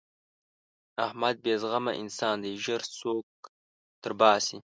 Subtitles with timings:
[1.05, 3.27] احمد بې زغمه انسان دی؛ ژر سوک
[4.01, 4.57] تر باسي.